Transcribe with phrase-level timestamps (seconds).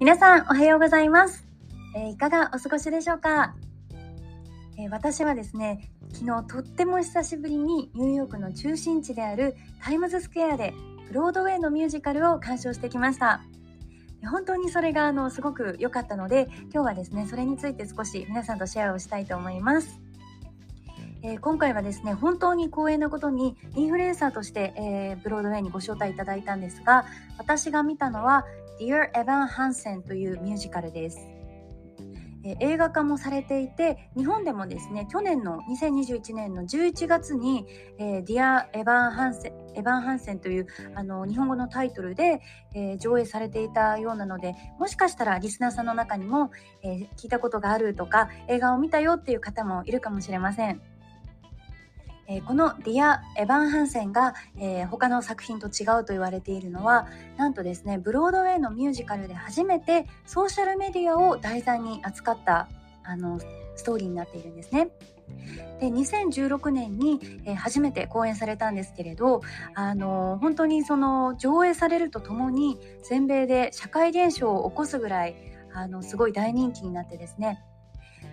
[0.00, 1.46] 皆さんおはようございます。
[1.94, 3.54] えー、いかがお過ごしでしょうか、
[4.78, 10.72] えー、私はですね昨日とっても久しぶりにニューヨークの中心地であるタイムズスクエアで
[11.08, 13.42] ブロードウェイのミュージカルを鑑賞してきました。
[14.30, 20.00] 本当にそれがあのすごく良かったので今日はですねそれについて少し皆さんとシェアをしたいと思います。
[21.22, 27.04] えー、今回はですね本当に光栄なことにインフルエンサーとして、えー、ブロードウェイにご招待いただいたんですが
[27.36, 28.46] 私が見たのは
[28.80, 31.18] Dear Evan Hansen というミュージカルです
[32.42, 37.66] え映画化もされていて日本でもですね去年の2021年の11月に
[37.98, 42.40] 「えー、ディア・エヴァン・ハンセン」エヴァン・ハンセンというあの日本語のタイトルで、
[42.74, 46.50] えー、上映されていたようなのでもしかしたらリスナーさんの中にも、
[46.82, 50.80] えー、聞いたことがあるとか映画を見たよっていう方もいるかもしれません。
[52.30, 62.68] えー、このディア・エヴァン・ハンセンが、えー、他の作品と違うと言われているのはなんとですねブロードウェイのミュージカルで初めてソーシャルメディアを題材に扱った
[63.02, 63.40] あの
[63.74, 64.88] ストーリーになっているんですね。
[65.80, 69.42] で2016年に、えー、初めて公演されたんですけれど、
[69.74, 75.36] あの本当にその上映されるとともに全米で社会現象を起こすぐらい
[75.72, 77.62] あのすごい大人気になってですね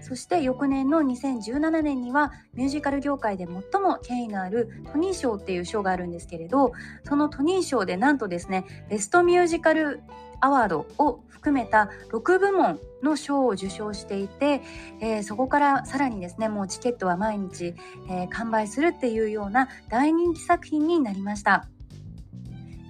[0.01, 10.01] そして翌年の2017年にはミュージカル業界で最も権威のあるトニー賞っていう賞があるんですけれどそのトニー賞でなんとですねベストミュージカル
[10.39, 14.61] アワードを含めた6部門の賞を受賞していて、
[15.01, 17.75] えー、そこからさらにですねもうチケットは毎日、
[18.09, 21.67] えー、完売するっていうような大人気作品になりました。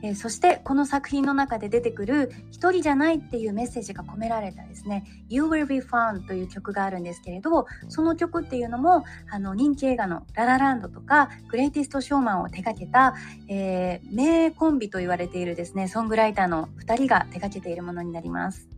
[0.03, 13.16] えー、そしてこの作品の中で出てくる「一人じゃない」っていうメッセージが込められたですね「You Will Be Found」という曲があるんですけれどその曲っていうのもあの人気映画の「ララランド」とか「グレイティスト・ショーマン」を手掛けた、
[13.48, 18.76] えー、名コンビと言われているですねソングライターの2人が手掛けているものになります。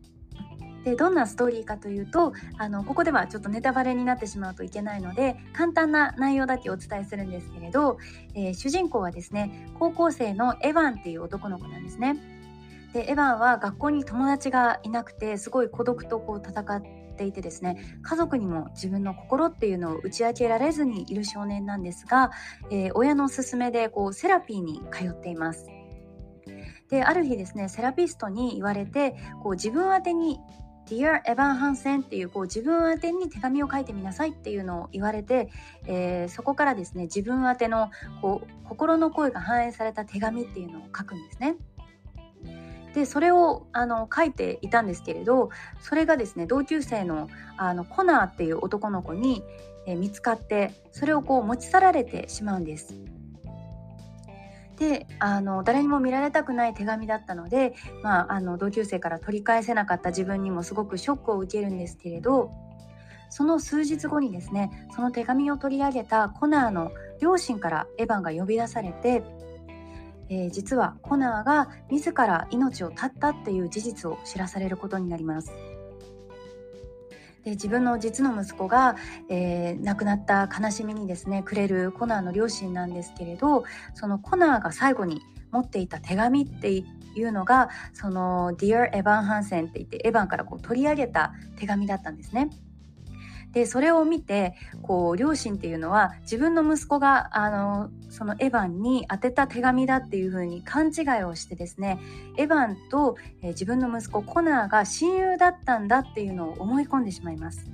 [0.84, 7.98] でどんなストーリーかというとあのここではちょっとネタバレになってしまうといけないので簡単な内容だけお伝えするんですけれど、
[8.34, 12.18] えー、主人公はですね高校生のエヴァンっていう男の子なんですね。
[12.94, 16.82] でエヴァンは学校に友達がいなくてすごい孤独とこう戦っ
[17.16, 22.32] ていてですね家族にも自分の心っていうのを打ち明けられずにいる少年なんですが、
[22.72, 25.68] えー、親の勧めでこうセラピーに通っています。
[26.90, 30.40] である日ですねセラピストに言われてこう自分宛に
[30.90, 35.50] Dear エヴァン・ハンセンっていうこう自分宛てに手紙を書いてみなさいっていうのを言われて、
[35.86, 37.92] えー、そこからですね自分宛ての
[38.22, 41.56] こう心の声が反映された手紙っていうのを書くんですね。
[42.96, 49.44] でそれをあの書いていたんですけれどそれがですね同級生のあのコナーっていう男の子に、
[49.86, 53.19] えー、見つかってそれをこう持ち去られてしまうんです。
[54.80, 62.50] であの誰にも見られたくない手紙だったので、まあ、あの同級生から取り返せなかった自分にもすごくショックを受けるんですけれど
[63.30, 69.22] その数日後にですねその手紙を取り上げたコナーの両親からエヴァンが呼び出されて、
[70.30, 75.52] えー、実はコナーが自ら命を絶ったっていう事実を知らされることになります。
[77.44, 78.96] で自分の実の息子が、
[79.30, 83.64] えー、亡くなった悲しみにですねくれるコナーの両親なんですけれど
[83.94, 85.22] そのコナーが最後に
[85.52, 86.84] 持っていた手紙ってい
[87.24, 92.50] うのがその「Dear エヴァン・ハンセン」って言ってエヴァンからこう取り上げた手紙だったんですね。
[93.52, 102.00] でそれを見てこう両親っていうのは自分の息子があのそのエヴァンに宛てた手紙だっていうふうに勘違いをしてですね
[102.38, 107.72] エヴァンと、えー、自分の息子コナーが親友だったんだっていうのを思い込んでしまいます。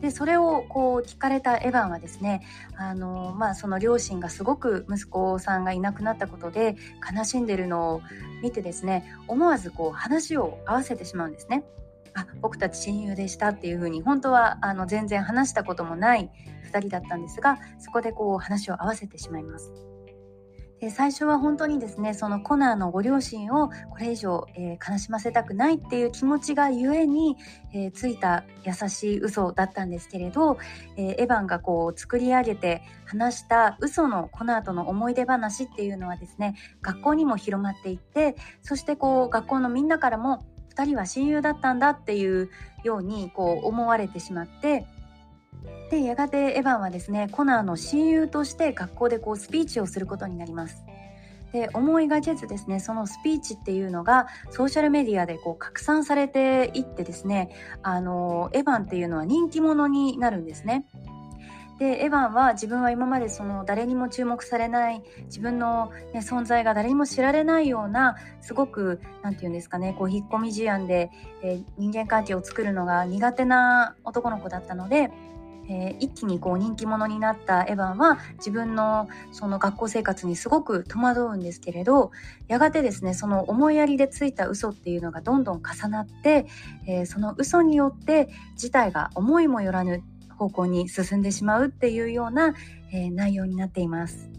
[0.00, 2.42] でそれをこう聞かれたエヴァンはですね
[2.76, 6.76] あの、まあ、その両親がすごく息子さんがいなくなったことで
[7.14, 8.02] 悲しんでるのを
[8.42, 11.64] 見てですね思わずこう話を合わせてしまうんですね。
[12.14, 16.30] あ僕たち親友でしたっていうふうに本当はあの全然話したこともない
[16.72, 19.72] 2人だったんですがそこでこう話を合わせてしまいます。
[20.80, 27.36] で最初は本当にですねそのコナーのご両親をこれ以上、えー、悲しませたくないっていう気持ちがゆえに、
[27.74, 30.56] えー、ついた優しい嘘だったんですけれど、
[30.96, 40.46] えー、エヴァンがこう作り上げて話した嘘のコナーとの思い出話っていうのはですね学校にも広まっていってそしてこう学校のみんなからも
[40.80, 42.50] 2人は親友だったんだっていう
[42.82, 44.86] ようにこう思われてしまって
[45.90, 50.84] でやがてエヴァンはですねコナーの親友として学校でこうスピーチをすることになります。
[51.52, 57.50] で思いがけずですねそのスピーチっていうのがソーシャルメディアでこう拡散されていってですね
[57.82, 60.86] あのエヴァンっていうのは人気者になるんですね。
[61.80, 71.10] でエヴァンは自分は今までその誰にも注目されない自分の、ね、存在が誰にも知られないようなすごく何て言うんですかねこう引っ込み思案で、
[71.42, 75.10] えー、人間関係を作るのが苦手な男の子だったので。
[75.72, 82.10] えー、一気にこう人気者になったエヴァンは自分のその学校生活にすごく戸惑うんですけれど
[82.48, 86.46] やがてですねその思いやりでついた嘘っていうのがどんどん重なって、
[86.88, 90.02] えー、その嘘によって事態が思いもよらぬ
[90.40, 92.54] 方向に進んでしまうっていうような、
[92.92, 94.30] えー、内容になっています。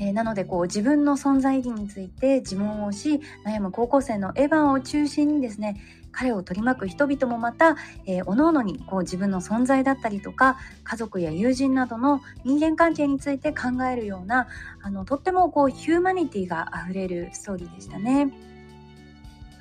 [0.00, 5.76] えー、なのでこう自分の存在意義について自問をし悩む高校生のエヴァンを中心にですね
[6.12, 7.76] 彼を取り巻く人々もまた、
[8.06, 14.46] えー、各々にこう自分の存在だったりとか家族や友人などの人間関係について考えるような
[14.82, 18.47] あのとってもこうヒューマニティがあふれるストーリーでしたね。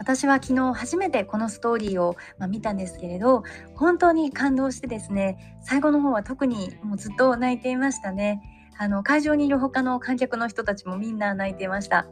[0.07, 3.43] 私は昨日初めてこのストーリーを、ま、見たんですけれど
[3.75, 8.41] 本当に感動してですね最後の方は特にもうずっと泣いていましたね。
[8.77, 12.07] あの会場にいる他の観客の人たちもみんな泣いていました、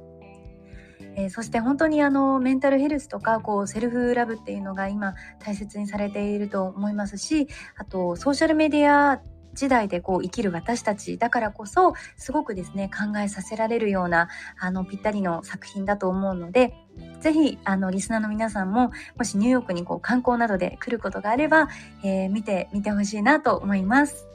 [1.16, 7.48] えー、そして本当にあのメンタルヘルスとかこうセルフラブっていうのが今大切にされていると思いますし
[7.78, 9.22] あとソーシャルメディア
[9.56, 16.76] 時代でこう生きる私たちだからこそすごくですね考えさせられるようなあのぴったりの作品だと思うので
[17.20, 21.70] ぜひあのリスナーの皆さんももしニューヨークにこう観光などで来ることがあれば、
[22.04, 24.35] えー、見てみてほしいなと思います。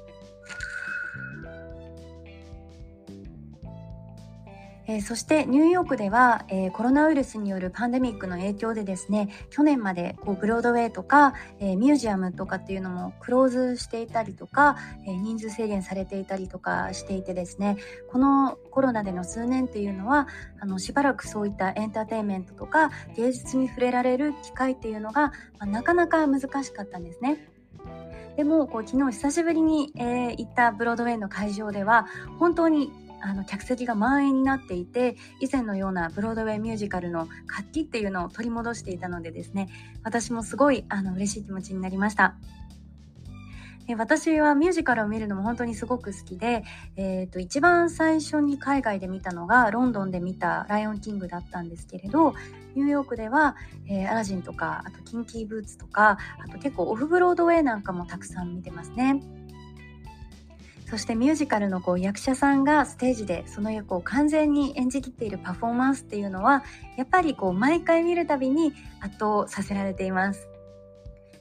[4.87, 17.77] え、そしてニューヨークでは、え、コロナウイルスによるパンデミックの影響でですね去年までこうブロードウェイとか、え、ミュージアムとかっていうのもクローズしていたりとか、え人数制限されていたりとかしていてですね
[18.11, 20.29] このコロナでの数年っていうのは
[20.61, 27.49] あのしばらくそういったエンターテインメントとか芸術に触れられる機会っていうのが、まあ、なかなか難しかったんですね。
[28.37, 32.07] でもこう昨日久しぶりに、えー、行ったブロードウェイの会場では
[32.39, 39.69] 本当にあの客席が満員になっていて以前のようなブロードウェイミュージカルの活気っていうのを取り戻していたのでですね
[40.03, 42.37] 私もすごいあの嬉しい気持ちになりました。
[43.97, 46.65] 私はミュージカルを見るのも本当にすごく好きで、
[46.97, 52.35] えーと、一番最初に海外で見たのがロンドンで見た「ライオンキング」だったんですけれど
[52.75, 53.57] ニューヨークでは、
[53.89, 59.21] えー、アラジンとかあとキンキーブーツとかあと結構オフブロードウェイなんかもたくさん見てますね。
[60.91, 66.65] そしてミュージカルのこう役者さんがステージでその役を完全に演じきっているパフォーマンスっていうのは
[66.97, 70.49] やっぱりこう毎回見るたびに圧倒させられています。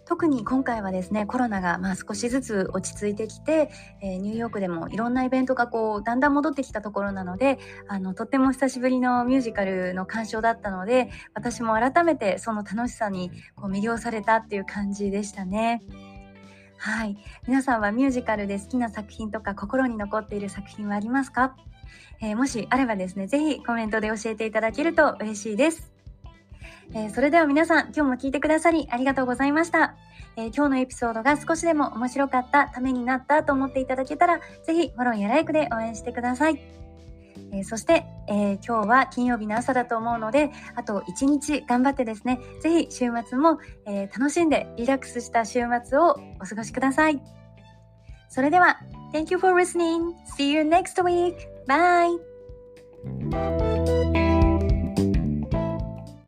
[0.05, 3.69] 特に今回はですねコロナがまあ少しずつ落ち着いてきて、
[4.01, 15.83] えー、ニューヨークでもいろんなイベントがこうだんだん戻ってきたところなのであのとっても久しぶりのミュージカルの鑑賞だったので私も改めてその楽しさにこう魅了されたっていう感じでしたね。
[16.79, 17.17] はい。
[17.45, 21.57] 皆さんはミュージカルで好きな作品とか心に残っている作品はありますか、
[22.21, 25.91] えー、もしあればですね、ぜひコメントで教えていただけると嬉しいです。
[26.93, 29.95] えー、それでは皆さん、今日も聞いてくださりありがとうございました、
[30.37, 36.61] えー、今日のエピソードが少しでも面白かった、ためになったと思っていただけたら、ぜひフォローやライクで応援してください。
[37.51, 47.21] えー、そして、えー、今日は金曜日の朝だと思うので、あと一日頑張ってですね、ぜひ週末も、えー、楽しんでリラックスした週末をお過ごしください。
[48.29, 48.79] それでは、
[49.11, 50.13] Thank you for listening.
[50.37, 51.35] See you next week.
[51.67, 52.19] Bye.